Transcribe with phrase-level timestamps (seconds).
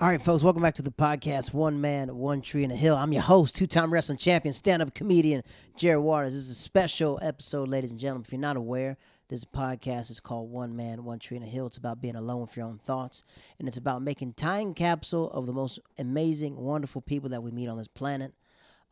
[0.00, 2.96] All right, folks, welcome back to the podcast, One Man, One Tree and a Hill.
[2.96, 5.42] I'm your host, two time wrestling champion, stand up comedian,
[5.76, 6.32] Jared Waters.
[6.32, 8.24] This is a special episode, ladies and gentlemen.
[8.24, 8.96] If you're not aware,
[9.28, 11.66] this podcast is called One Man, One Tree and a Hill.
[11.66, 13.24] It's about being alone with your own thoughts,
[13.58, 17.68] and it's about making time capsule of the most amazing, wonderful people that we meet
[17.68, 18.32] on this planet.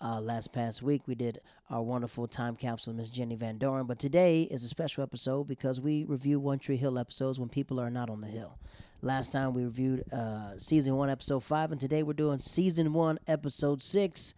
[0.00, 1.40] Uh, last past week, we did
[1.70, 3.86] our wonderful time capsule, Miss Jenny Van Doren.
[3.86, 7.80] But today is a special episode because we review One Tree Hill episodes when people
[7.80, 8.58] are not on the hill.
[9.02, 13.18] Last time we reviewed uh, season one, episode five, and today we're doing season one,
[13.26, 14.34] episode six.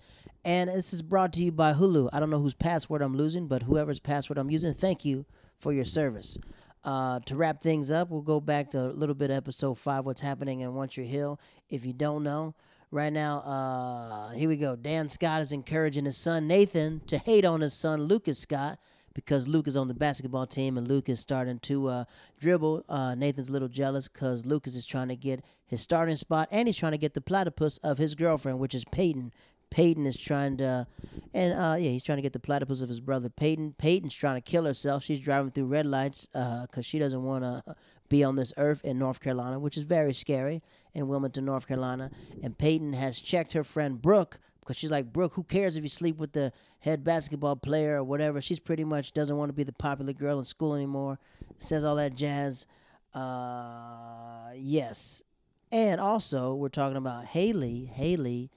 [0.46, 2.08] And this is brought to you by Hulu.
[2.10, 5.26] I don't know whose password I'm losing, but whoever's password I'm using, thank you
[5.58, 6.38] for your service.
[6.82, 10.06] Uh, to wrap things up, we'll go back to a little bit of episode five,
[10.06, 11.38] what's happening in One Tree Hill.
[11.68, 12.54] If you don't know,
[12.90, 14.76] right now, uh, here we go.
[14.76, 18.78] Dan Scott is encouraging his son Nathan to hate on his son Lucas Scott
[19.14, 22.04] because Luke is on the basketball team and Luke is starting to uh,
[22.38, 22.84] dribble.
[22.88, 26.68] Uh, Nathan's a little jealous because Lucas is trying to get his starting spot and
[26.68, 29.32] he's trying to get the platypus of his girlfriend, which is Peyton.
[29.70, 30.84] Peyton is trying to,
[31.32, 33.74] and uh, yeah, he's trying to get the platypus of his brother Peyton.
[33.78, 35.04] Peyton's trying to kill herself.
[35.04, 37.76] She's driving through red lights because uh, she doesn't want to
[38.10, 42.10] be on this earth in North Carolina, which is very scary in Wilmington, North Carolina.
[42.42, 45.88] And Peyton has checked her friend Brooke because she's like, Brooke, who cares if you
[45.88, 48.42] sleep with the head basketball player or whatever?
[48.42, 51.18] She's pretty much doesn't want to be the popular girl in school anymore.
[51.56, 52.66] Says all that jazz.
[53.14, 55.22] Uh, yes.
[55.72, 57.84] And also, we're talking about Haley.
[57.84, 58.50] Haley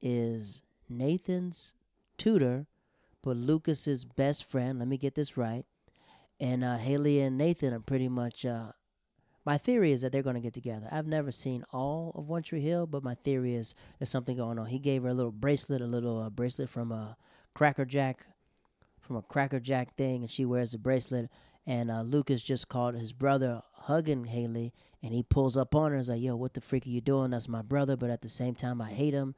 [0.00, 1.74] is Nathan's
[2.16, 2.66] tutor,
[3.22, 4.78] but Lucas's best friend.
[4.78, 5.64] Let me get this right.
[6.40, 8.72] And uh, Haley and Nathan are pretty much uh,
[9.44, 10.88] my theory is that they're going to get together.
[10.90, 14.58] I've never seen all of One Tree Hill, but my theory is there's something going
[14.58, 14.66] on.
[14.66, 17.16] He gave her a little bracelet, a little uh, bracelet from a
[17.54, 18.26] Cracker Jack,
[19.00, 21.28] from a Cracker Jack thing, and she wears the bracelet.
[21.66, 25.96] And uh, Lucas just called his brother hugging Haley, and he pulls up on her
[25.96, 27.30] and is like, "Yo, what the freak are you doing?
[27.30, 29.34] That's my brother, but at the same time, I hate him."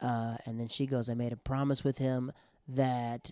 [0.00, 2.32] Uh, and then she goes, "I made a promise with him
[2.68, 3.30] that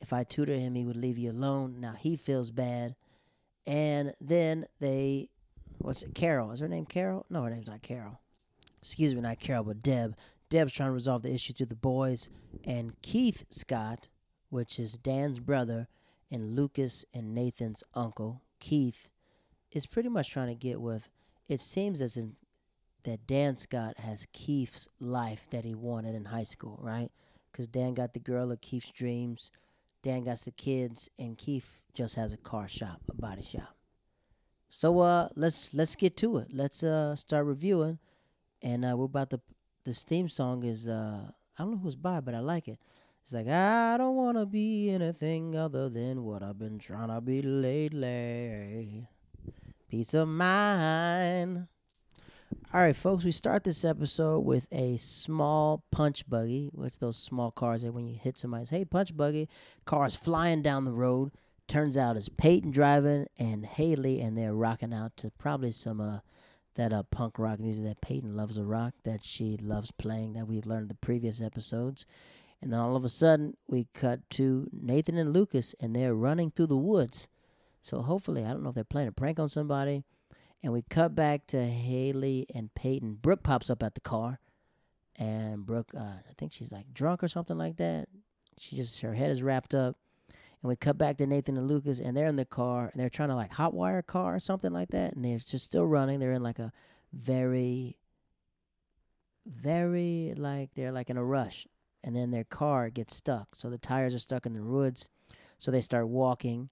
[0.00, 2.96] if I tutor him, he would leave you alone." Now he feels bad,
[3.66, 5.30] and then they
[5.80, 6.14] what's it?
[6.14, 6.52] Carol.
[6.52, 7.26] Is her name Carol?
[7.30, 8.20] No, her name's not Carol.
[8.80, 10.16] Excuse me, not Carol, but Deb.
[10.48, 12.30] Deb's trying to resolve the issue through the boys.
[12.64, 14.08] And Keith Scott,
[14.48, 15.88] which is Dan's brother
[16.30, 19.08] and Lucas and Nathan's uncle, Keith,
[19.72, 21.08] is pretty much trying to get with.
[21.48, 22.34] It seems as in
[23.04, 27.10] that Dan Scott has Keith's life that he wanted in high school, right?
[27.50, 29.50] Because Dan got the girl of Keith's dreams,
[30.02, 33.74] Dan got the kids, and Keith just has a car shop, a body shop.
[34.72, 36.48] So uh, let's let's get to it.
[36.52, 37.98] Let's uh start reviewing,
[38.62, 39.40] and uh, we're about to.
[39.84, 41.24] This theme song is uh
[41.58, 42.78] I don't know who's by, but I like it.
[43.24, 47.42] It's like I don't wanna be anything other than what I've been trying to be
[47.42, 49.08] lately.
[49.88, 51.66] Peace of mind.
[52.72, 56.70] All right, folks, we start this episode with a small punch buggy.
[56.72, 59.48] What's those small cars that when you hit somebody's, hey, punch buggy,
[59.84, 61.32] cars flying down the road
[61.70, 66.18] turns out it's Peyton driving and Haley, and they're rocking out to probably some uh
[66.74, 70.48] that uh punk rock music that Peyton loves to rock, that she loves playing, that
[70.48, 72.06] we've learned in the previous episodes.
[72.60, 76.50] And then all of a sudden, we cut to Nathan and Lucas, and they're running
[76.50, 77.28] through the woods.
[77.82, 80.02] So hopefully, I don't know if they're playing a prank on somebody.
[80.62, 83.14] And we cut back to Haley and Peyton.
[83.22, 84.40] Brooke pops up at the car,
[85.16, 88.08] and Brooke, uh, I think she's like drunk or something like that.
[88.58, 89.96] She just her head is wrapped up
[90.62, 93.08] and we cut back to Nathan and Lucas, and they're in the car, and they're
[93.08, 96.20] trying to like hotwire a car or something like that, and they're just still running.
[96.20, 96.72] They're in like a
[97.12, 97.96] very,
[99.46, 101.66] very like they're like in a rush,
[102.04, 105.08] and then their car gets stuck, so the tires are stuck in the woods,
[105.56, 106.68] so they start walking,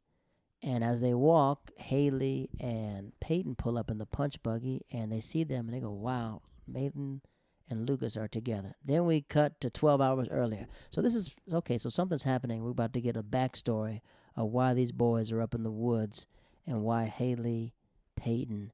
[0.62, 5.20] and as they walk, Haley and Peyton pull up in the punch buggy, and they
[5.20, 7.22] see them, and they go, "Wow, Nathan."
[7.70, 8.74] And Lucas are together.
[8.84, 10.66] Then we cut to 12 hours earlier.
[10.90, 11.78] So this is okay.
[11.78, 12.62] So something's happening.
[12.62, 14.00] We're about to get a backstory
[14.36, 16.26] of why these boys are up in the woods
[16.66, 17.74] and why Haley,
[18.16, 18.72] Peyton,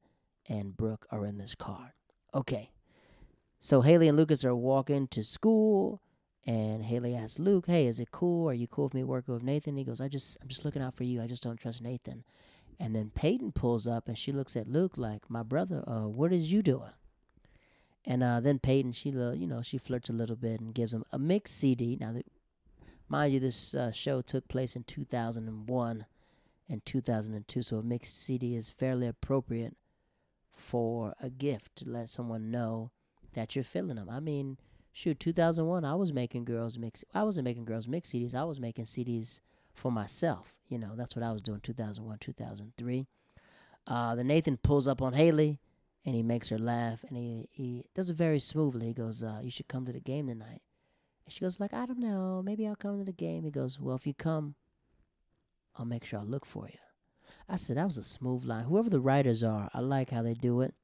[0.49, 1.95] and Brooke are in this car.
[2.35, 2.71] Okay.
[3.61, 6.03] So Haley and Lucas are walking to school,
[6.47, 8.49] and Haley asks Luke, "Hey, is it cool?
[8.51, 10.83] Are you cool with me working with Nathan?" He goes, "I just, I'm just looking
[10.83, 11.23] out for you.
[11.23, 12.25] I just don't trust Nathan."
[12.79, 16.33] And then Peyton pulls up, and she looks at Luke like, "My brother, uh, what
[16.33, 16.93] is you doing?"
[18.07, 21.05] And uh, then Peyton, she you know she flirts a little bit and gives him
[21.13, 21.97] a mixed CD.
[22.01, 22.15] Now,
[23.09, 26.07] mind you, this uh, show took place in 2001
[26.69, 29.77] and 2002, so a mixed CD is fairly appropriate
[30.51, 32.91] for a gift to let someone know
[33.35, 34.09] that you're feeling them.
[34.09, 34.59] I mean,
[34.93, 37.05] shoot, 2001, I was making girls mix.
[37.13, 38.35] I wasn't making girls mix CDs.
[38.35, 39.41] I was making CDs
[39.75, 40.55] for myself.
[40.69, 41.61] You know, that's what I was doing.
[41.61, 43.07] 2001, 2003.
[43.87, 45.59] Uh, the Nathan pulls up on Haley
[46.05, 48.89] and he makes her laugh, and he he does it very smoothly.
[48.89, 50.63] He goes, uh, "You should come to the game tonight."
[51.25, 53.81] And she goes, "Like I don't know, maybe I'll come to the game." He goes,
[53.81, 54.55] "Well, if you come,
[55.77, 56.79] I'll make sure I look for you."
[57.49, 58.65] I said that was a smooth line.
[58.65, 60.75] Whoever the writers are, I like how they do it.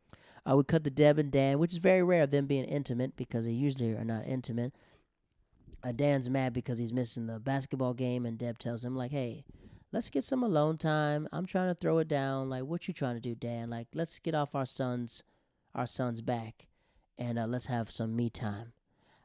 [0.44, 3.16] I would cut the Deb and Dan, which is very rare of them being intimate
[3.16, 4.74] because they usually are not intimate.
[5.82, 9.44] Uh, Dan's mad because he's missing the basketball game, and Deb tells him like, "Hey,
[9.92, 11.28] let's get some alone time.
[11.32, 12.48] I'm trying to throw it down.
[12.50, 13.70] Like, what you trying to do, Dan?
[13.70, 15.22] Like, let's get off our sons,
[15.74, 16.66] our sons back,
[17.18, 18.72] and uh, let's have some me time."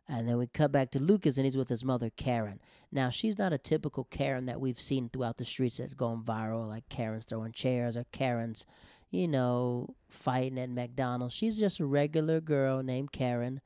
[0.08, 2.60] And then we cut back to Lucas, and he's with his mother, Karen.
[2.92, 6.68] Now, she's not a typical Karen that we've seen throughout the streets that's going viral,
[6.68, 8.68] like Karen's throwing chairs or Karen's,
[9.10, 11.34] you know, fighting at McDonald's.
[11.34, 13.62] She's just a regular girl named Karen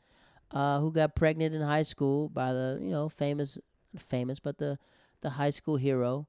[0.51, 3.57] uh, who got pregnant in high school by the, you know, famous,
[3.97, 4.79] famous, but the,
[5.19, 6.25] the high school hero.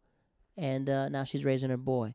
[0.60, 2.12] And uh, now she's raising her boy.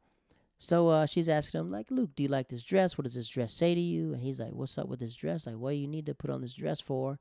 [0.60, 2.96] So uh, she's asking him, like, Luke, do you like this dress?
[2.96, 4.14] What does this dress say to you?
[4.14, 5.48] And he's like, what's up with this dress?
[5.48, 7.18] Like, what do you need to put on this dress for?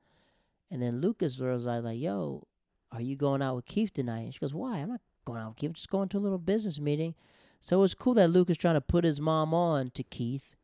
[0.71, 2.47] And then Lucas was like, yo,
[2.93, 4.21] are you going out with Keith tonight?
[4.21, 4.79] And she goes, why?
[4.79, 5.71] I'm not going out with Keith.
[5.71, 7.15] I'm just going to a little business meeting.
[7.59, 10.57] So it's cool that Lucas trying to put his mom on to Keith.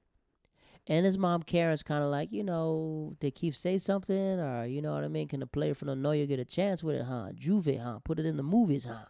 [0.86, 4.38] And his mom, Karen's kind of like, you know, did Keith say something?
[4.38, 5.28] Or, you know what I mean?
[5.28, 7.28] Can the player from the Noya get a chance with it, huh?
[7.34, 8.00] Juve, huh?
[8.04, 9.06] Put it in the movies, huh?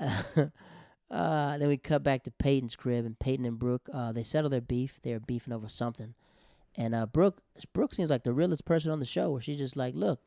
[1.10, 4.50] uh, then we cut back to Peyton's crib, and Peyton and Brooke, uh, they settle
[4.50, 5.00] their beef.
[5.02, 6.14] They're beefing over something.
[6.76, 7.38] And uh, Brooke,
[7.72, 10.20] Brooke seems like the realest person on the show, where she's just like, "Look,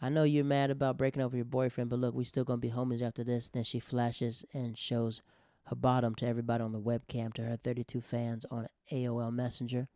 [0.00, 2.58] I know you're mad about breaking up with your boyfriend, but look, we still gonna
[2.58, 5.20] be homies after this." Then she flashes and shows
[5.64, 9.88] her bottom to everybody on the webcam, to her 32 fans on AOL Messenger.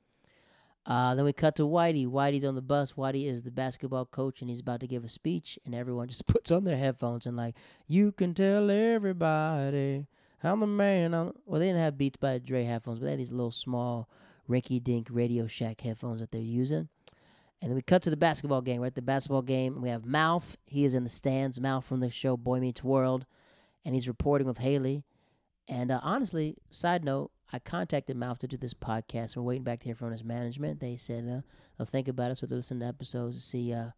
[0.88, 2.08] Uh, then we cut to Whitey.
[2.08, 2.92] Whitey's on the bus.
[2.92, 6.26] Whitey is the basketball coach, and he's about to give a speech, and everyone just
[6.26, 7.54] puts on their headphones and like,
[7.86, 10.06] "You can tell everybody
[10.42, 11.32] I'm the man." I'm...
[11.44, 14.08] Well, they didn't have Beats by Dre headphones, but they had these little small
[14.48, 16.88] rinky dink Radio Shack headphones that they're using.
[17.60, 18.80] And then we cut to the basketball game.
[18.80, 19.82] We're at the basketball game.
[19.82, 20.56] We have Mouth.
[20.66, 21.60] He is in the stands.
[21.60, 23.26] Mouth from the show Boy Meets World.
[23.84, 25.02] And he's reporting with Haley.
[25.66, 29.36] And uh, honestly, side note, I contacted Mouth to do this podcast.
[29.36, 30.80] We're waiting back to hear from his management.
[30.80, 31.40] They said uh,
[31.76, 33.90] they'll think about it, so they'll listen to episodes to see, uh,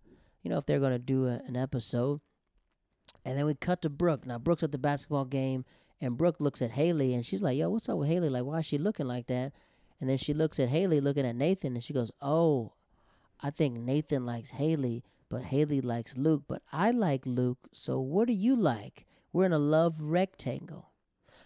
[0.43, 2.21] you know, if they're going to do a, an episode.
[3.25, 4.25] And then we cut to Brooke.
[4.25, 5.65] Now, Brooke's at the basketball game,
[6.01, 8.29] and Brooke looks at Haley, and she's like, yo, what's up with Haley?
[8.29, 9.53] Like, why is she looking like that?
[10.01, 12.73] And then she looks at Haley, looking at Nathan and she goes, Oh,
[13.41, 17.69] I think Nathan likes Haley, but Haley likes Luke, but I like Luke.
[17.73, 19.07] So what do you like?
[19.33, 20.91] We're in a love rectangle.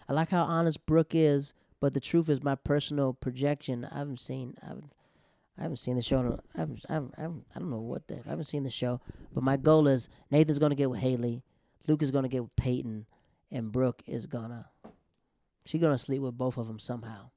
[0.07, 3.87] I like how honest Brooke is, but the truth is my personal projection.
[3.91, 4.91] I haven't seen I haven't,
[5.57, 6.39] I haven't seen the show.
[6.55, 8.69] I haven't, I haven't, I haven't I don't know what the I haven't seen the
[8.69, 9.01] show.
[9.33, 11.43] But my goal is Nathan's gonna get with Haley,
[11.87, 13.05] Luke is gonna get with Peyton,
[13.51, 14.67] and Brooke is gonna
[15.65, 17.29] she's gonna sleep with both of them somehow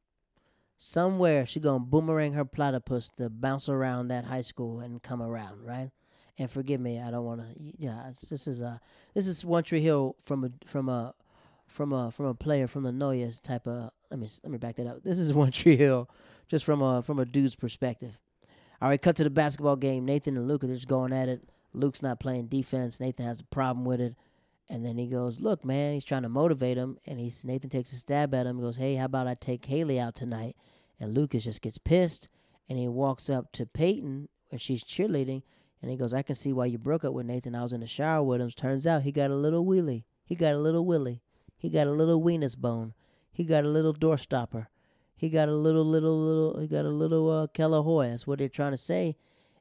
[0.78, 5.62] somewhere she gonna boomerang her platypus to bounce around that high school and come around,
[5.66, 5.90] right?
[6.38, 7.46] And forgive me, I don't want to.
[7.58, 8.80] Yeah, this is a
[9.12, 11.14] this is One Tree Hill from a from a
[11.68, 13.90] from a from a player from the Noyas type of.
[14.10, 15.02] Let me let me back that up.
[15.04, 16.08] This is One Tree Hill,
[16.48, 18.18] just from a from a dude's perspective.
[18.80, 20.04] All right, cut to the basketball game.
[20.04, 21.48] Nathan and Luke are just going at it.
[21.74, 23.00] Luke's not playing defense.
[23.00, 24.14] Nathan has a problem with it.
[24.70, 27.92] And then he goes, "Look, man." He's trying to motivate him, and he's Nathan takes
[27.92, 28.56] a stab at him.
[28.56, 30.56] He goes, "Hey, how about I take Haley out tonight?"
[31.00, 32.28] And Lucas just gets pissed,
[32.68, 35.42] and he walks up to Peyton, and she's cheerleading,
[35.80, 37.54] and he goes, "I can see why you broke up with Nathan.
[37.54, 38.50] I was in the shower with him.
[38.50, 40.04] Turns out he got a little wheelie.
[40.24, 41.22] He got a little willy.
[41.58, 42.94] He got a little weenus bone.
[43.30, 44.68] He got a little door stopper.
[45.14, 46.60] He got a little, little, little.
[46.60, 48.10] He got a little uh, Kellahoy.
[48.10, 49.16] That's what they're trying to say."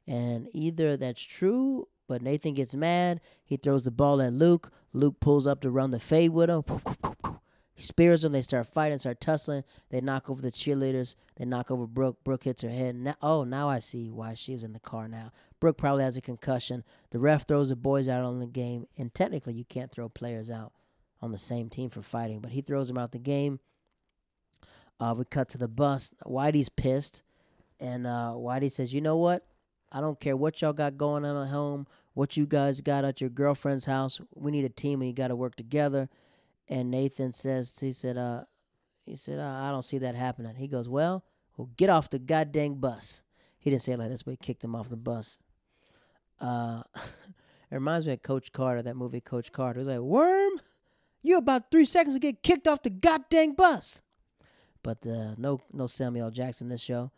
[0.06, 3.20] And either that's true but Nathan gets mad.
[3.44, 4.72] He throws the ball at Luke.
[4.94, 6.64] Luke pulls up to run the fade with him.
[7.74, 8.32] He spears them.
[8.32, 9.62] They start fighting, start tussling.
[9.90, 11.14] They knock over the cheerleaders.
[11.36, 12.24] They knock over Brooke.
[12.24, 12.96] Brooke hits her head.
[12.96, 15.30] Now, oh, now I see why she's in the car now.
[15.60, 16.82] Brooke probably has a concussion.
[17.10, 18.86] The ref throws the boys out on the game.
[18.96, 20.72] And technically, you can't throw players out
[21.20, 23.60] on the same team for fighting, but he throws him out the game.
[25.00, 26.12] Uh, we cut to the bus.
[26.26, 27.22] Whitey's pissed.
[27.80, 29.46] And uh, Whitey says, You know what?
[29.90, 33.20] I don't care what y'all got going on at home, what you guys got at
[33.20, 34.20] your girlfriend's house.
[34.34, 36.08] We need a team and you got to work together.
[36.68, 38.44] And Nathan says, he said, uh,
[39.06, 40.54] he said, uh, I don't see that happening.
[40.54, 41.24] He goes, well,
[41.56, 43.22] well, get off the goddamn bus.
[43.58, 45.38] He didn't say it like this, but he kicked him off the bus.
[46.40, 49.80] Uh, it reminds me of Coach Carter, that movie Coach Carter.
[49.80, 50.60] He was like, Worm,
[51.22, 54.02] you about three seconds to get kicked off the goddamn bus.
[54.82, 57.10] But uh, no, no Samuel Jackson this show.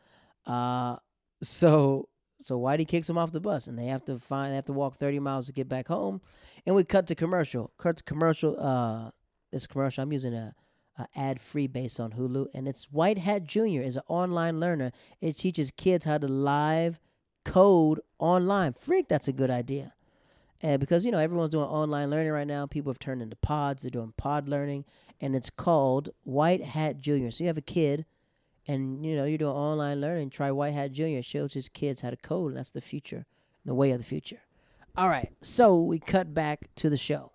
[0.47, 0.97] Uh,
[1.42, 2.09] so
[2.40, 4.73] so Whitey kicks him off the bus, and they have to find they have to
[4.73, 6.21] walk thirty miles to get back home.
[6.66, 7.73] And we cut to commercial.
[7.78, 8.59] Cut to commercial.
[8.59, 9.11] Uh,
[9.52, 10.02] this commercial.
[10.02, 10.54] I'm using a,
[10.99, 14.92] uh, ad free based on Hulu, and it's White Hat Junior is an online learner.
[15.21, 16.99] It teaches kids how to live
[17.45, 18.73] code online.
[18.73, 19.95] Freak, that's a good idea.
[20.62, 23.83] And because you know everyone's doing online learning right now, people have turned into pods.
[23.83, 24.85] They're doing pod learning,
[25.21, 27.31] and it's called White Hat Junior.
[27.31, 28.05] So you have a kid,
[28.67, 30.31] and you know you're doing online learning.
[30.31, 31.23] Try White Hat Junior.
[31.23, 32.55] Shows his kids how to code.
[32.55, 33.25] That's the future,
[33.64, 34.40] the way of the future.
[34.97, 37.33] All right, so we cut back to the show.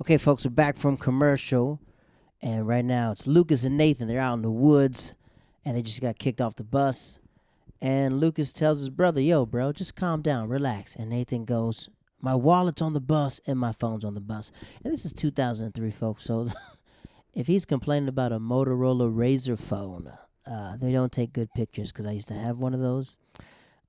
[0.00, 1.78] Okay, folks, we're back from commercial,
[2.42, 4.08] and right now it's Lucas and Nathan.
[4.08, 5.14] They're out in the woods,
[5.64, 7.20] and they just got kicked off the bus.
[7.80, 11.88] And Lucas tells his brother, "Yo, bro, just calm down, relax." And Nathan goes,
[12.20, 14.52] "My wallet's on the bus and my phone's on the bus."
[14.84, 16.24] And this is 2003, folks.
[16.24, 16.48] So
[17.34, 20.12] if he's complaining about a Motorola Razr phone,
[20.46, 23.16] uh, they don't take good pictures because I used to have one of those.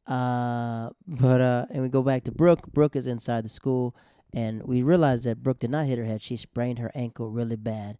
[0.07, 2.71] Uh, but uh, and we go back to Brooke.
[2.71, 3.95] Brooke is inside the school
[4.33, 6.21] and we realize that Brooke did not hit her head.
[6.21, 7.97] She sprained her ankle really bad,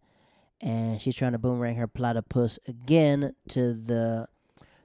[0.60, 4.28] and she's trying to boomerang her platypus again to the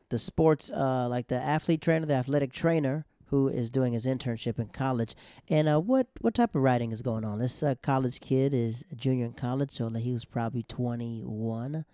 [0.10, 4.60] the sports, uh, like the athlete trainer, the athletic trainer who is doing his internship
[4.60, 5.16] in college.
[5.50, 7.40] And uh, what what type of writing is going on?
[7.40, 11.86] This uh, college kid is a junior in college, so he was probably 21.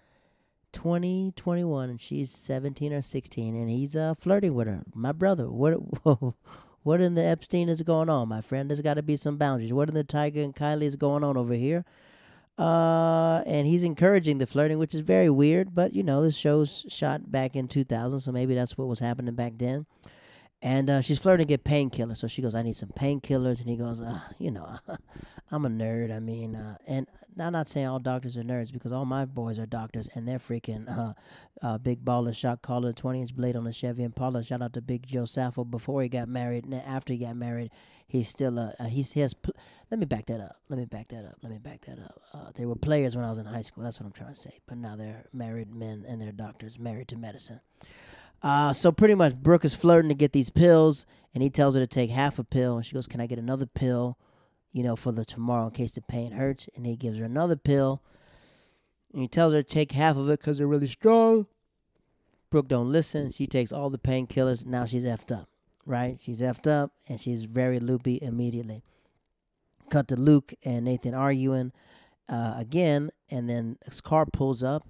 [0.71, 4.81] 20, 21, and she's 17 or 16, and he's uh, flirting with her.
[4.95, 5.75] My brother, what
[6.83, 8.69] What in the Epstein is going on, my friend?
[8.69, 9.71] There's got to be some boundaries.
[9.71, 11.85] What in the Tyga and Kylie is going on over here?
[12.57, 15.73] Uh, and he's encouraging the flirting, which is very weird.
[15.73, 19.33] But you know, this show's shot back in 2000, so maybe that's what was happening
[19.33, 19.85] back then.
[20.63, 22.17] And uh, she's flirting to get painkillers.
[22.17, 23.59] So she goes, I need some painkillers.
[23.59, 24.65] And he goes, uh, you know,
[25.51, 26.15] I'm a nerd.
[26.15, 27.05] I mean, uh, and
[27.37, 30.39] I'm not saying all doctors are nerds because all my boys are doctors and they're
[30.39, 31.13] freaking uh,
[31.61, 34.41] uh, big baller shot caller, 20 inch blade on a Chevy Impala.
[34.41, 36.63] Shout out to Big Joe Saffo before he got married.
[36.63, 37.69] And after he got married,
[38.07, 39.55] he's still, uh, uh he's, he has, pl-
[39.91, 40.61] let me back that up.
[40.69, 41.35] Let me back that up.
[41.43, 42.53] Let me back that up.
[42.55, 43.83] They were players when I was in high school.
[43.83, 44.61] That's what I'm trying to say.
[44.65, 47.59] But now they're married men and they're doctors, married to medicine.
[48.43, 51.81] Uh, so pretty much Brooke is flirting to get these pills, and he tells her
[51.81, 54.17] to take half a pill, and she goes, "Can I get another pill,
[54.73, 57.55] you know, for the tomorrow in case the pain hurts?" And he gives her another
[57.55, 58.01] pill,
[59.13, 61.47] and he tells her to take half of it because they're really strong.
[62.49, 63.31] Brooke don't listen.
[63.31, 64.65] She takes all the painkillers.
[64.65, 65.47] Now she's effed up,
[65.85, 66.19] right?
[66.21, 68.83] She's effed up, and she's very loopy immediately.
[69.89, 71.71] Cut to Luke and Nathan arguing
[72.27, 74.85] uh, again, and then his car pulls up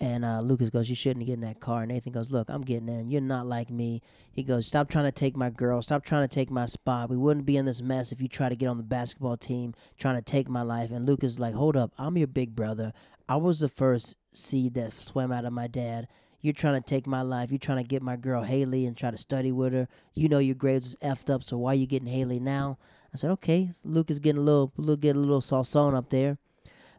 [0.00, 1.82] and uh, Lucas goes, You shouldn't get in that car.
[1.82, 3.08] And Nathan goes, Look, I'm getting in.
[3.08, 4.02] You're not like me.
[4.32, 5.82] He goes, Stop trying to take my girl.
[5.82, 7.10] Stop trying to take my spot.
[7.10, 9.74] We wouldn't be in this mess if you try to get on the basketball team
[9.98, 10.90] trying to take my life.
[10.90, 11.92] And Lucas is like, Hold up.
[11.98, 12.92] I'm your big brother.
[13.28, 16.08] I was the first seed that swam out of my dad.
[16.40, 17.52] You're trying to take my life.
[17.52, 19.86] You're trying to get my girl Haley and try to study with her.
[20.14, 22.78] You know your grades is effed up, so why are you getting Haley now?
[23.14, 23.70] I said, okay.
[23.84, 26.38] Lucas getting a little, little get a little salson up there.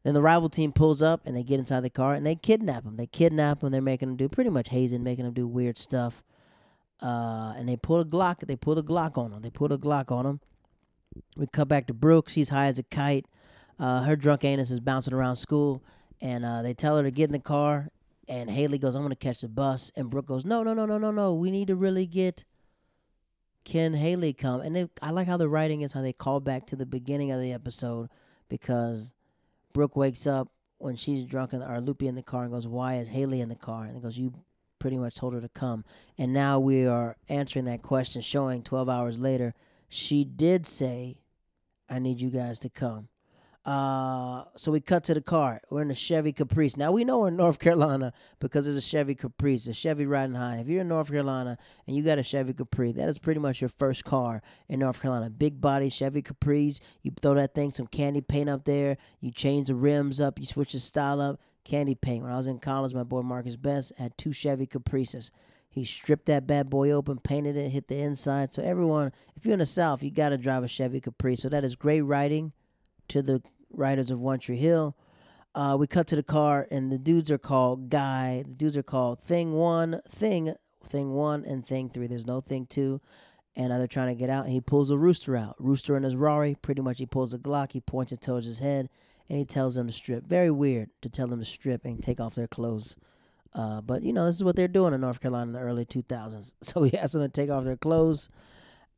[0.03, 2.83] Then the rival team pulls up and they get inside the car and they kidnap
[2.83, 2.97] him.
[2.97, 3.71] They kidnap him.
[3.71, 6.23] They're making him do pretty much hazing, making him do weird stuff.
[7.01, 8.45] Uh, and they pull a Glock.
[8.45, 9.41] They pull a Glock on him.
[9.41, 10.39] They pull a Glock on him.
[11.37, 12.33] We cut back to Brooks.
[12.33, 13.25] She's high as a kite.
[13.79, 15.83] Uh, her drunk anus is bouncing around school,
[16.21, 17.89] and uh, they tell her to get in the car.
[18.27, 20.97] And Haley goes, "I'm gonna catch the bus." And Brooke goes, "No, no, no, no,
[20.97, 21.33] no, no.
[21.33, 22.45] We need to really get
[23.65, 26.67] Can Haley come." And they, I like how the writing is how they call back
[26.67, 28.09] to the beginning of the episode
[28.47, 29.13] because
[29.73, 32.95] Brooke wakes up when she's drunk and or Loopy in the car and goes, "Why
[32.95, 34.33] is Haley in the car?" And he goes, "You
[34.79, 35.83] pretty much told her to come."
[36.17, 39.55] And now we are answering that question, showing 12 hours later,
[39.87, 41.17] she did say,
[41.89, 43.09] "I need you guys to come."
[43.65, 45.61] Uh, so we cut to the car.
[45.69, 46.75] We're in a Chevy Caprice.
[46.75, 50.35] Now we know we're in North Carolina because there's a Chevy Caprice, a Chevy riding
[50.35, 50.57] high.
[50.57, 53.61] If you're in North Carolina and you got a Chevy Caprice, that is pretty much
[53.61, 55.29] your first car in North Carolina.
[55.29, 56.81] Big body Chevy Caprice.
[57.03, 58.97] You throw that thing, some candy paint up there.
[59.21, 60.39] You change the rims up.
[60.39, 61.39] You switch the style up.
[61.63, 62.23] Candy paint.
[62.23, 65.31] When I was in college, my boy Marcus Best had two Chevy Caprices.
[65.69, 68.53] He stripped that bad boy open, painted it, hit the inside.
[68.53, 71.41] So everyone, if you're in the South, you got to drive a Chevy Caprice.
[71.41, 72.51] So that is great riding
[73.07, 73.41] to the
[73.73, 74.95] writers of One Tree Hill.
[75.55, 78.43] Uh, we cut to the car, and the dudes are called Guy.
[78.45, 82.07] The dudes are called Thing One, Thing, Thing One, and Thing Three.
[82.07, 83.01] There's no Thing Two.
[83.55, 85.55] And uh, they're trying to get out, and he pulls a rooster out.
[85.59, 86.55] Rooster in his Rari.
[86.55, 87.71] Pretty much, he pulls a Glock.
[87.73, 88.89] He points it towards his head,
[89.29, 90.25] and he tells them to strip.
[90.25, 92.95] Very weird to tell them to strip and take off their clothes.
[93.53, 95.85] Uh, but you know, this is what they're doing in North Carolina in the early
[95.85, 96.53] 2000s.
[96.63, 98.29] So he asks them to take off their clothes,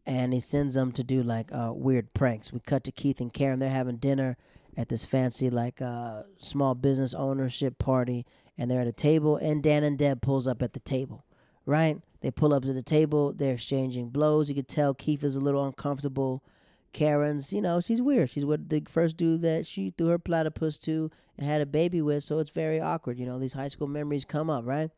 [0.06, 2.54] and he sends them to do like uh, weird pranks.
[2.54, 3.60] We cut to Keith and Karen.
[3.60, 4.38] They're having dinner
[4.78, 8.26] at this fancy like uh, small business ownership party,
[8.58, 11.26] and they're at a table, and Dan and Deb pulls up at the table,
[11.66, 12.02] right?
[12.22, 14.50] They pull up to the table, they're exchanging blows.
[14.50, 16.44] You could tell Keith is a little uncomfortable.
[16.94, 18.30] Karen's, you know, she's weird.
[18.30, 22.02] She's with the first dude that she threw her platypus to and had a baby
[22.02, 23.20] with, so it's very awkward.
[23.20, 24.90] You know, these high school memories come up, right?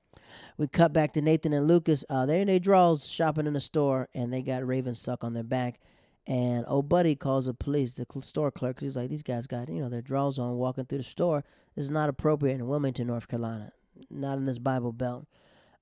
[0.57, 2.05] We cut back to Nathan and Lucas.
[2.07, 5.33] Uh, they're in their drawers shopping in the store, and they got Raven suck on
[5.33, 5.79] their back.
[6.27, 8.81] And old buddy calls the police, the store clerk.
[8.81, 11.45] He's like, these guys got, you know, their drawers on walking through the store.
[11.75, 13.71] This is not appropriate in Wilmington, North Carolina.
[14.09, 15.25] Not in this Bible Belt.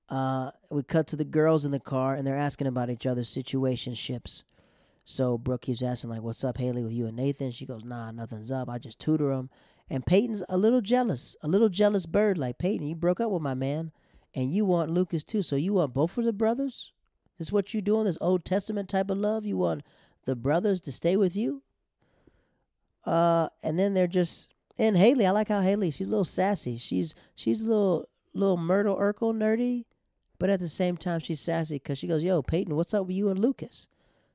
[0.08, 3.28] Uh, we cut to the girls in the car, and they're asking about each other's
[3.28, 4.44] situationships.
[5.04, 7.50] So Brooke keeps asking, like, what's up, Haley, with you and Nathan?
[7.50, 8.68] She goes, nah, nothing's up.
[8.68, 9.50] I just tutor him.
[9.90, 12.38] And Peyton's a little jealous, a little jealous bird.
[12.38, 13.90] Like, Peyton, you broke up with my man,
[14.34, 15.42] and you want Lucas too.
[15.42, 16.92] So you want both of the brothers?
[17.38, 18.06] This what you doing?
[18.06, 19.44] This Old Testament type of love?
[19.44, 19.82] You want
[20.26, 21.62] the brothers to stay with you?
[23.04, 25.26] Uh, and then they're just and Haley.
[25.26, 25.90] I like how Haley.
[25.90, 26.76] She's a little sassy.
[26.76, 29.86] She's she's a little little Myrtle Urkel nerdy,
[30.38, 33.16] but at the same time she's sassy because she goes, "Yo, Peyton, what's up with
[33.16, 33.88] you and Lucas?"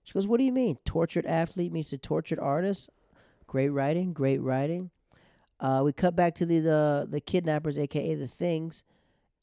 [0.03, 0.77] She goes, What do you mean?
[0.85, 2.89] Tortured athlete means a tortured artist?
[3.47, 4.89] Great writing, great writing.
[5.59, 8.83] Uh, we cut back to the, the the kidnappers, aka the things,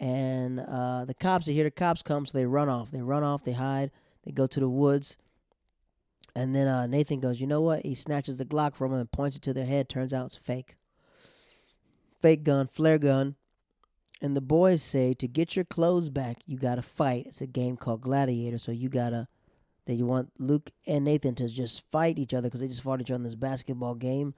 [0.00, 1.46] and uh, the cops.
[1.46, 2.90] They hear the cops come, so they run off.
[2.90, 3.44] They run off.
[3.44, 3.92] They hide.
[4.24, 5.16] They go to the woods,
[6.38, 9.10] and then uh, Nathan goes, "You know what?" He snatches the Glock from them and
[9.10, 9.88] points it to their head.
[9.88, 10.76] Turns out it's fake.
[12.20, 13.34] Fake gun, flare gun.
[14.20, 17.26] And the boys say to get your clothes back, you gotta fight.
[17.26, 19.26] It's a game called Gladiator, so you gotta
[19.86, 23.00] that you want Luke and Nathan to just fight each other because they just fought
[23.00, 24.34] each other in this basketball game.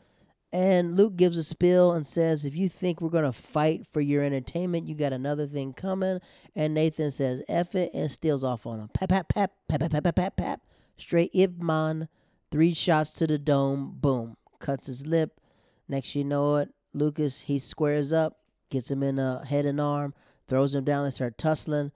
[0.52, 4.00] And Luke gives a spill and says, If you think we're going to fight for
[4.00, 6.20] your entertainment, you got another thing coming.
[6.56, 8.88] And Nathan says, F it, and steals off on him.
[8.94, 10.60] Pap, pap, pap, pap, pap, pap, pap, pap.
[11.00, 12.08] Straight Ip Man.
[12.50, 13.96] Three shots to the dome.
[14.00, 14.36] Boom.
[14.58, 15.40] Cuts his lip.
[15.88, 18.38] Next you know it, Lucas, he squares up,
[18.70, 20.14] gets him in a head and arm,
[20.46, 21.90] throws him down, they start tussling.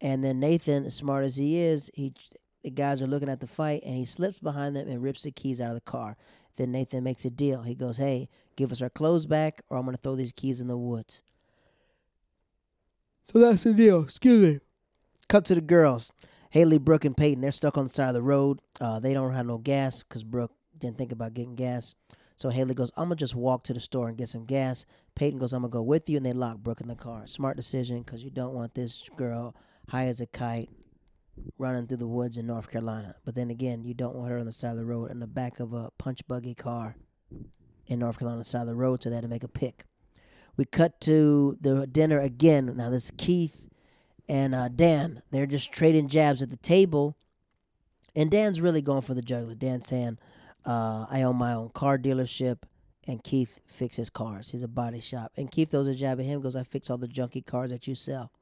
[0.00, 2.14] And then Nathan, as smart as he is, he
[2.62, 5.30] the guys are looking at the fight, and he slips behind them and rips the
[5.30, 6.16] keys out of the car.
[6.56, 7.62] Then Nathan makes a deal.
[7.62, 10.62] He goes, Hey, give us our clothes back, or I'm going to throw these keys
[10.62, 11.22] in the woods.
[13.24, 14.02] So that's the deal.
[14.02, 14.60] Excuse me.
[15.28, 16.12] Cut to the girls.
[16.54, 18.60] Haley, Brooke, and Peyton, they're stuck on the side of the road.
[18.80, 21.96] Uh, they don't have no gas because Brooke didn't think about getting gas.
[22.36, 24.86] So Haley goes, I'm going to just walk to the store and get some gas.
[25.16, 26.16] Peyton goes, I'm going to go with you.
[26.16, 27.26] And they lock Brooke in the car.
[27.26, 29.56] Smart decision because you don't want this girl
[29.88, 30.70] high as a kite
[31.58, 33.16] running through the woods in North Carolina.
[33.24, 35.26] But then again, you don't want her on the side of the road in the
[35.26, 36.94] back of a punch buggy car
[37.88, 39.86] in North Carolina side of the road, so they had to make a pick.
[40.56, 42.74] We cut to the dinner again.
[42.76, 43.68] Now this Keith
[44.28, 47.16] and uh, Dan, they're just trading jabs at the table,
[48.14, 49.54] and Dan's really going for the juggler.
[49.54, 50.18] Dan's saying,
[50.64, 52.58] uh, "I own my own car dealership."
[53.06, 54.50] And Keith fixes cars.
[54.50, 55.32] He's a body shop.
[55.36, 57.86] And Keith throws a jab at him, goes, I fix all the junky cars that
[57.86, 58.32] you sell.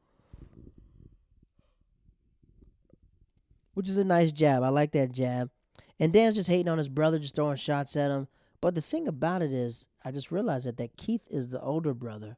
[3.74, 4.62] which is a nice jab.
[4.62, 5.50] I like that jab.
[5.98, 8.28] And Dan's just hating on his brother, just throwing shots at him.
[8.60, 11.94] But the thing about it is, I just realized that that Keith is the older
[11.94, 12.36] brother,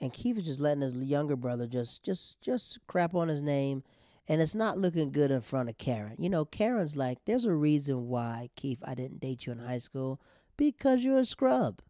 [0.00, 3.82] and Keith is just letting his younger brother just just just crap on his name,
[4.28, 6.16] and it's not looking good in front of Karen.
[6.18, 9.78] You know, Karen's like, "There's a reason why Keith I didn't date you in high
[9.78, 10.20] school
[10.56, 11.80] because you're a scrub.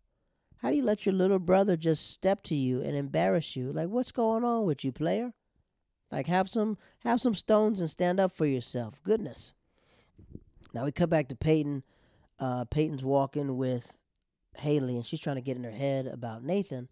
[0.58, 3.72] How do you let your little brother just step to you and embarrass you?
[3.72, 5.32] Like, what's going on with you, player?"
[6.10, 9.02] Like have some have some stones and stand up for yourself.
[9.02, 9.52] Goodness.
[10.72, 11.82] Now we come back to Peyton.
[12.38, 13.98] Uh, Peyton's walking with
[14.58, 16.88] Haley, and she's trying to get in her head about Nathan,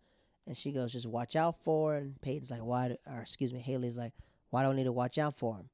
[0.46, 1.98] and she goes, "Just watch out for." Her.
[1.98, 4.12] And Peyton's like, "Why?" Or excuse me, Haley's like,
[4.50, 5.68] "Why do I need to watch out for him?"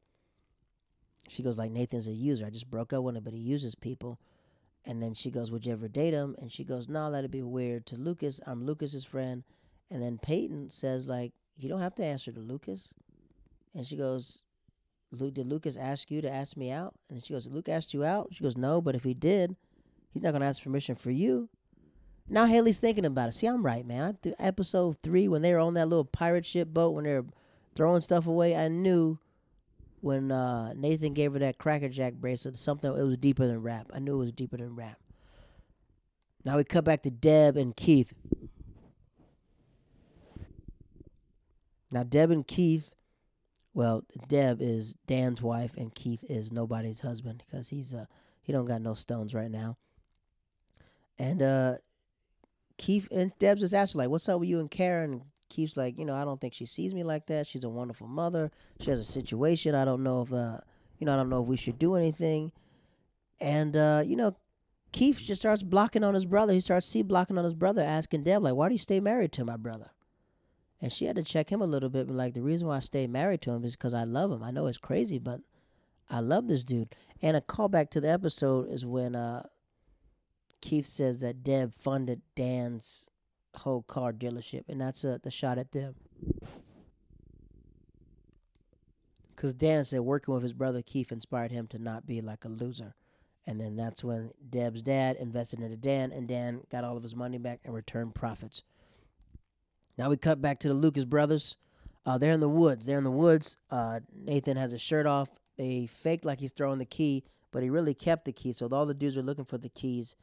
[1.28, 2.46] She goes, "Like Nathan's a user.
[2.46, 4.18] I just broke up with him, but he uses people."
[4.84, 7.42] And then she goes, "Would you ever date him?" And she goes, "No, that'd be
[7.42, 9.44] weird." To Lucas, I'm Lucas's friend.
[9.90, 12.88] And then Peyton says, "Like you don't have to answer to Lucas."
[13.74, 14.42] And she goes,
[15.12, 16.94] did Lucas ask you to ask me out?
[17.08, 18.28] And she goes, Luke asked you out?
[18.32, 19.56] She goes, no, but if he did,
[20.10, 21.48] he's not going to ask permission for you.
[22.30, 23.32] Now Haley's thinking about it.
[23.32, 24.16] See, I'm right, man.
[24.24, 27.26] I, episode three, when they were on that little pirate ship boat, when they were
[27.74, 29.18] throwing stuff away, I knew
[30.00, 33.90] when uh, Nathan gave her that Cracker Jack bracelet, something, it was deeper than rap.
[33.92, 34.98] I knew it was deeper than rap.
[36.44, 38.14] Now we cut back to Deb and Keith.
[41.92, 42.94] Now, Deb and Keith
[43.72, 48.06] well, Deb is Dan's wife, and Keith is nobody's husband because he's uh
[48.42, 49.76] he don't got no stones right now.
[51.18, 51.76] And uh,
[52.80, 56.06] Keith and Deb's just asking like, "What's up with you and Karen?" Keith's like, "You
[56.06, 57.46] know, I don't think she sees me like that.
[57.46, 58.50] She's a wonderful mother.
[58.80, 59.74] She has a situation.
[59.74, 60.60] I don't know if uh,
[60.98, 62.52] you know, I don't know if we should do anything."
[63.38, 64.34] And uh, you know,
[64.92, 66.54] Keith just starts blocking on his brother.
[66.54, 69.32] He starts C blocking on his brother, asking Deb like, "Why do you stay married
[69.32, 69.90] to my brother?"
[70.80, 72.06] And she had to check him a little bit.
[72.06, 74.42] But like the reason why I stay married to him is because I love him.
[74.42, 75.42] I know it's crazy, but
[76.08, 76.94] I love this dude.
[77.20, 79.42] And a callback to the episode is when uh,
[80.60, 83.06] Keith says that Deb funded Dan's
[83.56, 85.94] whole car dealership, and that's a, the shot at them.
[89.34, 92.48] Because Dan said working with his brother Keith inspired him to not be like a
[92.48, 92.94] loser.
[93.46, 97.16] And then that's when Deb's dad invested into Dan, and Dan got all of his
[97.16, 98.62] money back and returned profits.
[99.96, 101.56] Now we cut back to the Lucas brothers.
[102.06, 102.86] Uh, they're in the woods.
[102.86, 103.56] They're in the woods.
[103.70, 105.28] Uh, Nathan has his shirt off.
[105.56, 108.52] They fake like he's throwing the key, but he really kept the key.
[108.52, 110.16] So all the dudes are looking for the keys.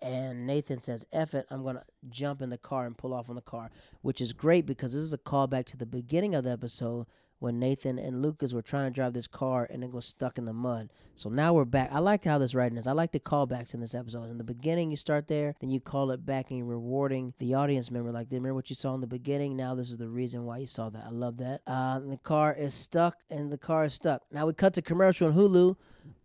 [0.00, 3.28] And Nathan says, F it, I'm going to jump in the car and pull off
[3.28, 3.70] on the car,
[4.02, 7.06] which is great because this is a callback to the beginning of the episode
[7.40, 10.44] when Nathan and Lucas were trying to drive this car and it was stuck in
[10.44, 10.90] the mud.
[11.14, 11.90] So now we're back.
[11.92, 12.86] I like how this writing is.
[12.86, 14.30] I like the callbacks in this episode.
[14.30, 17.54] In the beginning, you start there, then you call it back and you're rewarding the
[17.54, 18.10] audience member.
[18.10, 19.56] Like, they remember what you saw in the beginning.
[19.56, 21.04] Now this is the reason why you saw that.
[21.06, 21.62] I love that.
[21.66, 24.22] Uh, the car is stuck and the car is stuck.
[24.32, 25.76] Now we cut to commercial on Hulu.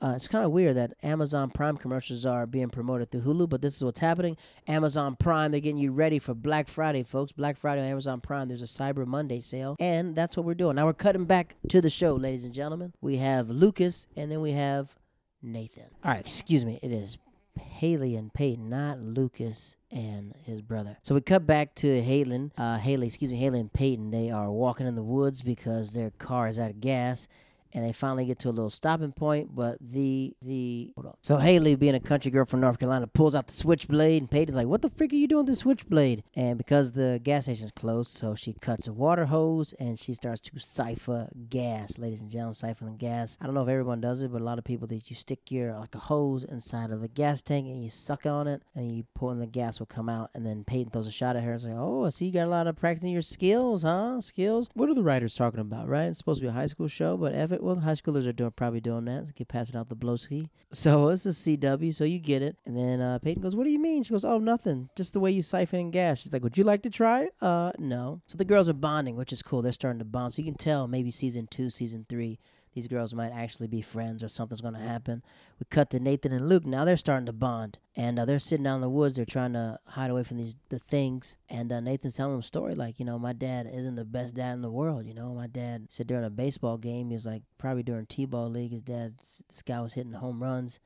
[0.02, 3.62] Uh, it's kind of weird that Amazon Prime commercials are being promoted through Hulu, but
[3.62, 4.38] this is what's happening.
[4.68, 7.32] Amazon Prime, they're getting you ready for Black Friday, folks.
[7.32, 10.76] Black Friday on Amazon Prime, there's a Cyber Monday sale, and that's what we're doing.
[10.76, 12.94] Now we're cutting back to the show, ladies and gentlemen.
[13.02, 14.96] We have Lucas, and then we have
[15.42, 15.86] Nathan.
[16.04, 17.18] All right, excuse me, it is
[17.60, 20.98] Haley and Peyton, not Lucas and his brother.
[21.04, 24.12] So we cut back to Haley, uh, Haley, excuse me, Haley and Peyton.
[24.12, 27.28] They are walking in the woods because their car is out of gas
[27.74, 29.56] and they finally get to a little stopping point.
[29.56, 33.54] But the the so Haley, being a country girl from North Carolina, pulls out the
[33.54, 36.92] switchblade, and Peyton's like, "What the frick are you doing with the switchblade?" And because
[36.92, 41.48] the gas station's closed, so she cuts a water hose and she starts to siphon
[41.50, 43.38] gas, ladies and gentlemen, siphoning gas.
[43.42, 45.52] I don't know if everyone does it, but a lot of people that you stick
[45.52, 48.96] your like a hose inside of the gas tank and you suck on it, and
[48.96, 50.30] you pull, and the gas will come out.
[50.34, 52.46] And then Peyton throws a shot at her and says, "Oh, I see you got
[52.46, 54.22] a lot of practicing your skills, huh?
[54.22, 54.70] Skills?
[54.74, 55.88] What are the writers talking about?
[55.88, 56.06] Right?
[56.06, 58.34] It's supposed to be a high school show, but F it, well, high schoolers are
[58.34, 59.34] doing probably doing that.
[59.36, 60.50] Keep passing out the blowski.
[60.72, 62.58] So it's a CW, so you get it.
[62.66, 64.90] And then uh, Peyton goes, "What do you mean?" She goes, "Oh, nothing.
[64.96, 68.22] Just the way you siphon gas." She's like, "Would you like to try?" Uh, no.
[68.28, 69.62] So the girls are bonding, which is cool.
[69.62, 70.34] They're starting to bond.
[70.34, 72.40] So you can tell maybe season two, season three
[72.74, 75.24] these girls might actually be friends or something's going to happen.
[75.60, 76.66] We cut to Nathan and Luke.
[76.66, 77.78] Now they're starting to bond.
[77.96, 79.16] And uh, they're sitting down in the woods.
[79.16, 81.38] They're trying to hide away from these the things.
[81.50, 84.36] And uh, Nathan's telling them a story like, you know, my dad isn't the best
[84.36, 85.06] dad in the world.
[85.06, 88.50] You know, my dad said during a baseball game, he was like, probably during T-ball
[88.50, 90.80] league, his dad, this guy was hitting home runs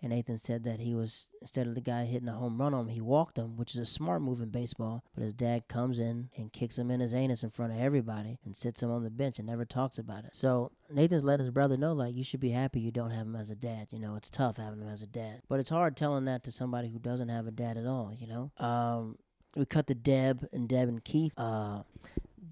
[0.00, 2.86] and Nathan said that he was, instead of the guy hitting a home run on
[2.86, 5.02] him, he walked him, which is a smart move in baseball.
[5.12, 8.38] But his dad comes in and kicks him in his anus in front of everybody
[8.44, 10.36] and sits him on the bench and never talks about it.
[10.36, 13.34] So Nathan's let his brother know, like, you should be happy you don't have him
[13.34, 13.88] as a dad.
[13.90, 15.42] You know, it's tough having him as a dad.
[15.48, 18.28] But it's hard telling that to somebody who doesn't have a dad at all, you
[18.28, 18.52] know?
[18.64, 19.18] Um,
[19.56, 21.32] we cut to Deb and Deb and Keith.
[21.36, 21.82] Uh,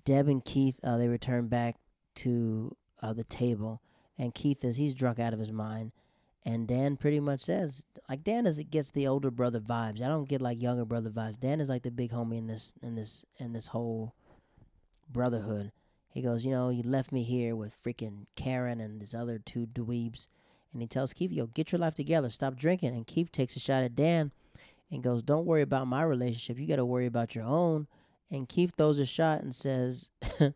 [0.05, 1.77] Deb and Keith, uh, they return back
[2.17, 3.83] to uh, the table.
[4.19, 5.93] And Keith is, he's drunk out of his mind
[6.47, 10.01] and Dan pretty much says, like Dan is gets the older brother vibes.
[10.01, 11.41] I don't get like younger brother vibes.
[11.41, 14.15] Dan is like the big homie in this in this in this whole
[15.11, 15.73] brotherhood.
[16.09, 19.67] He goes, you know, you left me here with freaking Karen and these other two
[19.67, 20.29] dweebs.
[20.73, 22.31] And he tells Keith, yo, get your life together.
[22.31, 22.95] Stop drinking.
[22.95, 24.31] And Keith takes a shot at Dan
[24.91, 26.59] and goes, don't worry about my relationship.
[26.59, 27.87] You got to worry about your own.
[28.31, 30.11] And Keith throws a shot and says,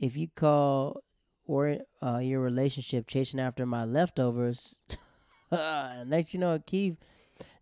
[0.00, 1.02] if you call
[1.46, 4.74] or uh, your relationship chasing after my leftovers,
[5.98, 6.96] and next you know, Keith,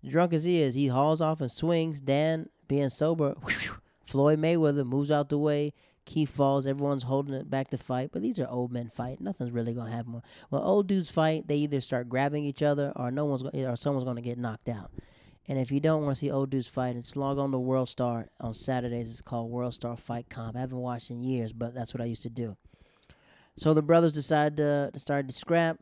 [0.07, 2.01] drunk as he is, he hauls off and swings.
[2.01, 3.35] Dan, being sober,
[4.07, 5.73] Floyd Mayweather moves out the way.
[6.05, 6.67] Keith falls.
[6.67, 8.11] Everyone's holding it back to fight.
[8.13, 9.21] But these are old men fight.
[9.21, 10.21] Nothing's really gonna happen.
[10.51, 13.77] When old dudes fight, they either start grabbing each other or no one's gonna, or
[13.77, 14.91] someone's gonna get knocked out.
[15.49, 17.89] And if you don't want to see old dudes fight, it's log on to World
[17.89, 19.11] Star on Saturdays.
[19.11, 20.57] It's called World Star Fight Comp.
[20.57, 22.57] I haven't watched in years, but that's what I used to do.
[23.57, 25.79] So the brothers decide to, to start to scrap.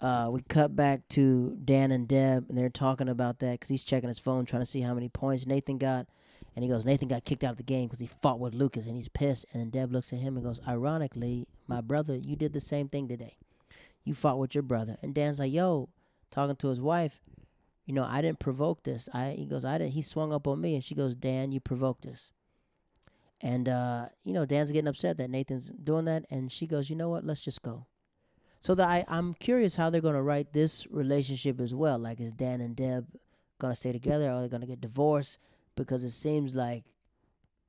[0.00, 3.84] Uh, we cut back to Dan and Deb, and they're talking about that because he's
[3.84, 6.06] checking his phone, trying to see how many points Nathan got.
[6.54, 8.86] And he goes, Nathan got kicked out of the game because he fought with Lucas,
[8.86, 9.46] and he's pissed.
[9.52, 12.88] And then Deb looks at him and goes, Ironically, my brother, you did the same
[12.88, 13.36] thing today.
[14.04, 14.96] You fought with your brother.
[15.02, 15.88] And Dan's like, Yo,
[16.30, 17.20] talking to his wife,
[17.86, 19.08] you know, I didn't provoke this.
[19.14, 19.92] I he goes, I didn't.
[19.92, 22.32] He swung up on me, and she goes, Dan, you provoked this.
[23.40, 26.96] And uh, you know, Dan's getting upset that Nathan's doing that, and she goes, you
[26.96, 27.24] know what?
[27.24, 27.86] Let's just go.
[28.60, 31.98] So that I, I'm curious how they're gonna write this relationship as well.
[31.98, 33.06] Like is Dan and Deb
[33.58, 35.38] gonna stay together or are they gonna get divorced?
[35.76, 36.84] Because it seems like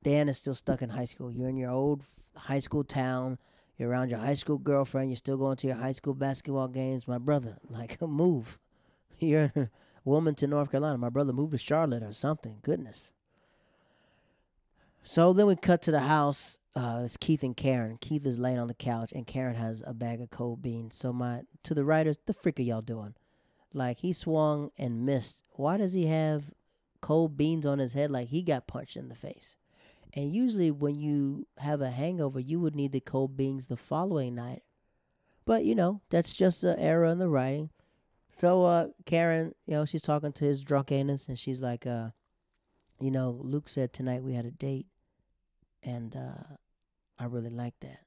[0.02, 1.32] Dan is still stuck in high school.
[1.32, 2.02] You're in your old
[2.34, 3.38] high school town.
[3.76, 5.10] You're around your high school girlfriend.
[5.10, 7.06] You're still going to your high school basketball games.
[7.06, 8.58] My brother, like, move.
[9.18, 9.70] You're a
[10.04, 10.98] woman to North Carolina.
[10.98, 12.58] My brother moved to Charlotte or something.
[12.62, 13.12] Goodness.
[15.02, 17.98] So then we cut to the house uh, it's Keith and Karen.
[18.00, 20.96] Keith is laying on the couch, and Karen has a bag of cold beans.
[20.96, 23.14] So my to the writers, the frick are y'all doing?
[23.72, 25.42] Like he swung and missed.
[25.52, 26.44] Why does he have
[27.00, 29.56] cold beans on his head like he got punched in the face.
[30.14, 34.34] And usually, when you have a hangover, you would need the cold beans the following
[34.34, 34.62] night.
[35.44, 37.70] But you know, that's just an error in the writing.
[38.38, 42.08] So uh, Karen, you know, she's talking to his drunk anus, and she's like, uh,
[43.00, 44.86] you know, Luke said tonight we had a date,
[45.82, 46.56] and uh,
[47.18, 48.00] I really liked that.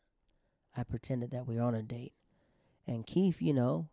[0.76, 2.14] I pretended that we were on a date,
[2.88, 3.90] and Keith, you know,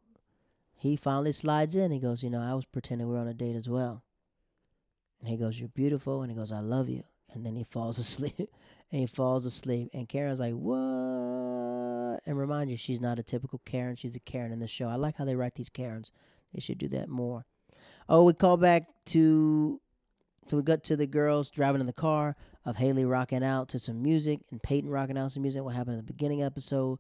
[0.76, 1.90] he finally slides in.
[1.90, 4.04] He goes, you know, I was pretending we were on a date as well.
[5.20, 7.98] And he goes, you're beautiful, and he goes, I love you, and then he falls
[7.98, 8.50] asleep,
[8.90, 12.20] and he falls asleep, and Karen's like, what?
[12.26, 13.96] And remind you, she's not a typical Karen.
[13.96, 14.88] She's the Karen in the show.
[14.88, 16.12] I like how they write these Karens.
[16.52, 17.44] They should do that more.
[18.08, 19.80] Oh, we call back to
[20.48, 22.34] so we got to the girls driving in the car
[22.68, 25.62] of Haley rocking out to some music and Peyton rocking out some music.
[25.62, 26.98] What happened in the beginning episode,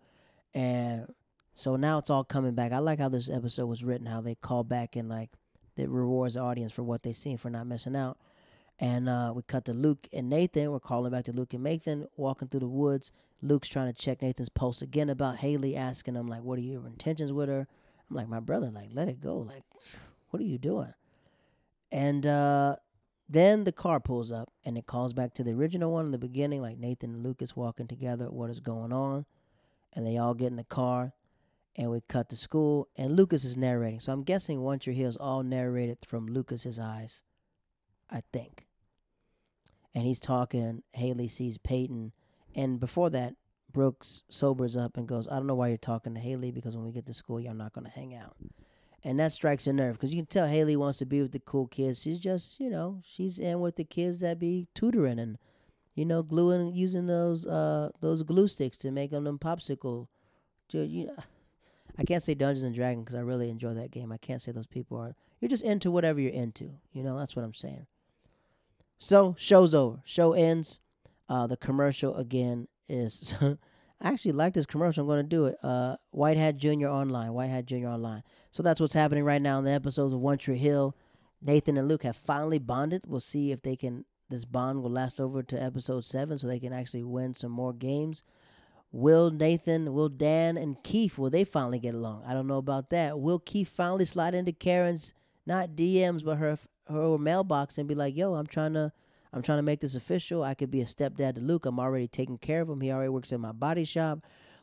[0.54, 1.12] and
[1.54, 2.72] so now it's all coming back.
[2.72, 4.06] I like how this episode was written.
[4.06, 5.28] How they call back and like
[5.76, 8.16] it rewards the audience for what they seen for not missing out.
[8.80, 10.70] And uh, we cut to Luke and Nathan.
[10.70, 13.12] We're calling back to Luke and Nathan walking through the woods.
[13.42, 16.86] Luke's trying to check Nathan's pulse again about Haley, asking him like, "What are your
[16.86, 17.66] intentions with her?"
[18.08, 19.36] I'm like, "My brother, like, let it go.
[19.38, 19.64] Like,
[20.30, 20.94] what are you doing?"
[21.92, 22.76] And uh,
[23.28, 26.18] then the car pulls up and it calls back to the original one in the
[26.18, 28.30] beginning, like Nathan and Lucas walking together.
[28.30, 29.26] What is going on?
[29.92, 31.12] And they all get in the car
[31.76, 34.00] and we cut to school and Lucas is narrating.
[34.00, 37.22] So I'm guessing One Tree Hill is all narrated from Lucas's eyes,
[38.10, 38.66] I think.
[39.94, 40.82] And he's talking.
[40.92, 42.12] Haley sees Peyton,
[42.54, 43.34] and before that,
[43.72, 46.84] Brooks sobers up and goes, "I don't know why you're talking to Haley because when
[46.84, 48.36] we get to school, you're not going to hang out."
[49.04, 51.40] And that strikes a nerve because you can tell Haley wants to be with the
[51.40, 52.00] cool kids.
[52.00, 55.38] She's just, you know, she's in with the kids that be tutoring and,
[55.94, 60.08] you know, gluing, using those uh those glue sticks to make them them popsicle.
[60.70, 61.16] To, you know,
[61.98, 64.12] I can't say Dungeons and Dragons because I really enjoy that game.
[64.12, 65.14] I can't say those people are.
[65.40, 66.72] You're just into whatever you're into.
[66.92, 67.86] You know, that's what I'm saying.
[68.98, 70.00] So show's over.
[70.04, 70.80] Show ends.
[71.28, 73.34] Uh, the commercial again is
[74.00, 75.02] I actually like this commercial.
[75.02, 75.58] I'm going to do it.
[75.62, 77.32] Uh, White Hat Junior Online.
[77.32, 78.22] White Hat Junior Online.
[78.50, 80.94] So that's what's happening right now in the episodes of One Tree Hill.
[81.42, 83.02] Nathan and Luke have finally bonded.
[83.06, 84.04] We'll see if they can.
[84.30, 87.72] This bond will last over to episode seven, so they can actually win some more
[87.72, 88.22] games.
[88.92, 92.24] Will Nathan, will Dan, and Keith, will they finally get along?
[92.26, 93.18] I don't know about that.
[93.18, 95.14] Will Keith finally slide into Karen's
[95.46, 96.58] not DMs but her
[96.88, 98.92] her mailbox and be like, "Yo, I'm trying to
[99.32, 100.42] I'm trying to make this official.
[100.42, 101.66] I could be a stepdad to Luke.
[101.66, 102.80] I'm already taking care of him.
[102.80, 104.20] He already works at my body shop.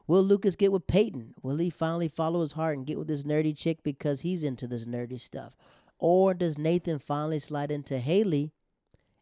[0.07, 1.33] Will Lucas get with Peyton?
[1.41, 4.67] Will he finally follow his heart and get with this nerdy chick because he's into
[4.67, 5.55] this nerdy stuff?
[5.97, 8.51] Or does Nathan finally slide into Haley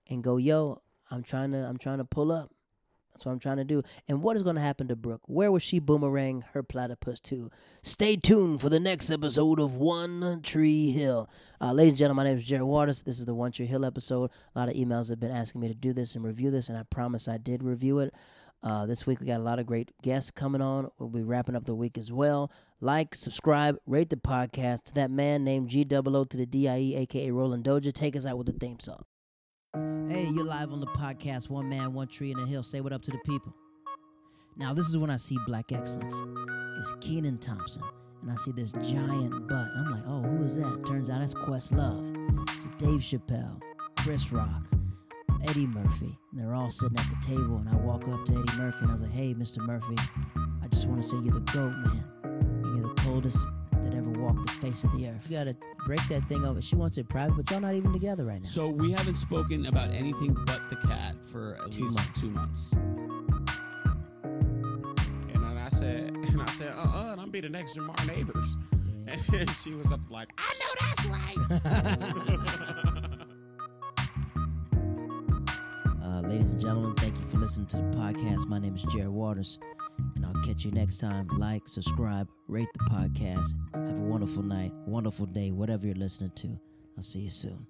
[0.10, 2.52] and go, "Yo, I'm trying to I'm trying to pull up.
[3.14, 3.84] That's what I'm trying to do.
[4.08, 5.22] And what is going to happen to Brooke?
[5.28, 7.52] Where will she boomerang her platypus to?
[7.84, 11.30] Stay tuned for the next episode of One Tree Hill.
[11.62, 13.04] Uh, ladies and gentlemen, my name is Jared Waters.
[13.04, 14.32] This is the One Tree Hill episode.
[14.56, 16.78] A lot of emails have been asking me to do this and review this, and
[16.78, 18.16] I promise I did review it.
[18.64, 20.90] Uh, this week we got a lot of great guests coming on.
[20.98, 22.52] We'll be wrapping up the week as well.
[22.82, 24.86] Like, subscribe, rate the podcast.
[24.86, 28.38] To that man named G O to the DIE, aka Roland Doja, take us out
[28.38, 29.04] with the theme song.
[30.10, 32.62] Hey, you're live on the podcast, One Man, One Tree in the Hill.
[32.64, 33.54] Say what up to the people.
[34.58, 36.16] Now, this is when I see black excellence.
[36.78, 37.84] It's Kenan Thompson,
[38.22, 39.68] and I see this giant butt.
[39.76, 40.84] I'm like, oh, who is that?
[40.86, 42.50] Turns out it's Questlove.
[42.54, 43.62] It's Dave Chappelle,
[43.98, 44.64] Chris Rock,
[45.48, 46.18] Eddie Murphy.
[46.32, 48.90] And they're all sitting at the table, and I walk up to Eddie Murphy, and
[48.90, 49.60] I was like, hey, Mr.
[49.60, 49.96] Murphy,
[50.62, 52.06] I just want to say you're the GOAT, man.
[52.24, 53.44] And You're the coldest
[53.84, 55.26] that ever walked the face of the earth.
[55.30, 56.62] You gotta break that thing over.
[56.62, 58.48] She wants it private, but y'all not even together right now.
[58.48, 62.22] So we haven't spoken about anything but the cat for at Two least months.
[62.22, 62.74] two months.
[65.34, 68.06] And then I said, and I said, uh uh, and I'm be the next Jamar
[68.08, 68.58] Neighbors.
[69.34, 71.38] And she was up like, I know that's right.
[76.04, 78.46] Uh, ladies and gentlemen, thank you for listening to the podcast.
[78.48, 79.73] My name is Jared Waters, and I'll
[80.44, 81.28] catch you next time.
[81.38, 83.54] Like, subscribe, rate the podcast.
[83.74, 86.60] Have a wonderful night, wonderful day, whatever you're listening to.
[86.98, 87.66] I'll see you soon.